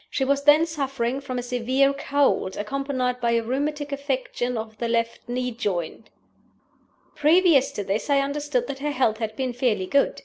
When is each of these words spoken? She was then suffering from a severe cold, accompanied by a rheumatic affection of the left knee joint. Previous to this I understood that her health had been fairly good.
She 0.09 0.25
was 0.25 0.45
then 0.45 0.65
suffering 0.65 1.21
from 1.21 1.37
a 1.37 1.43
severe 1.43 1.93
cold, 1.93 2.57
accompanied 2.57 3.21
by 3.21 3.33
a 3.33 3.43
rheumatic 3.43 3.91
affection 3.91 4.57
of 4.57 4.75
the 4.79 4.87
left 4.87 5.19
knee 5.29 5.51
joint. 5.51 6.09
Previous 7.15 7.71
to 7.73 7.83
this 7.83 8.09
I 8.09 8.19
understood 8.21 8.65
that 8.65 8.79
her 8.79 8.89
health 8.89 9.19
had 9.19 9.35
been 9.35 9.53
fairly 9.53 9.85
good. 9.85 10.19